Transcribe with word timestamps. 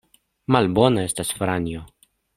Malbona 0.55 1.05
estas 1.11 1.33
Franjo! 1.43 1.87